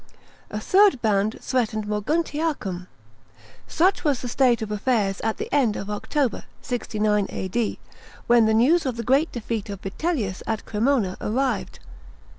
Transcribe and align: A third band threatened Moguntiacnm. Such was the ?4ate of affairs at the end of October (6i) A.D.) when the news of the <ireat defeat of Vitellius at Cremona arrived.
A 0.49 0.59
third 0.59 0.99
band 1.03 1.37
threatened 1.43 1.85
Moguntiacnm. 1.85 2.87
Such 3.67 4.03
was 4.03 4.19
the 4.21 4.27
?4ate 4.27 4.63
of 4.63 4.71
affairs 4.71 5.21
at 5.21 5.37
the 5.37 5.47
end 5.53 5.75
of 5.75 5.91
October 5.91 6.45
(6i) 6.63 7.27
A.D.) 7.31 7.77
when 8.25 8.47
the 8.47 8.55
news 8.55 8.87
of 8.87 8.97
the 8.97 9.03
<ireat 9.03 9.31
defeat 9.31 9.69
of 9.69 9.81
Vitellius 9.81 10.41
at 10.47 10.65
Cremona 10.65 11.17
arrived. 11.21 11.77